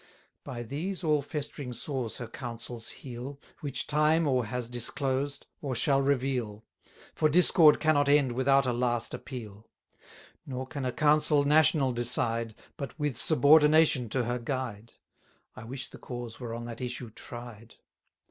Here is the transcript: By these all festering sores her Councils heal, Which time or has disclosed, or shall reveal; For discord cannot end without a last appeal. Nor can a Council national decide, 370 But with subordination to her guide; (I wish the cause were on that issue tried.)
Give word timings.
By 0.43 0.63
these 0.63 1.03
all 1.03 1.21
festering 1.21 1.73
sores 1.73 2.17
her 2.17 2.27
Councils 2.27 2.89
heal, 2.89 3.39
Which 3.59 3.85
time 3.85 4.25
or 4.25 4.45
has 4.47 4.67
disclosed, 4.67 5.45
or 5.61 5.75
shall 5.75 6.01
reveal; 6.01 6.65
For 7.13 7.29
discord 7.29 7.79
cannot 7.79 8.09
end 8.09 8.31
without 8.31 8.65
a 8.65 8.73
last 8.73 9.13
appeal. 9.13 9.69
Nor 10.43 10.65
can 10.65 10.85
a 10.85 10.91
Council 10.91 11.43
national 11.43 11.91
decide, 11.91 12.53
370 12.55 12.73
But 12.77 12.97
with 12.99 13.15
subordination 13.15 14.09
to 14.09 14.23
her 14.23 14.39
guide; 14.39 14.93
(I 15.55 15.65
wish 15.65 15.89
the 15.89 15.99
cause 15.99 16.39
were 16.39 16.55
on 16.55 16.65
that 16.65 16.81
issue 16.81 17.11
tried.) 17.11 17.75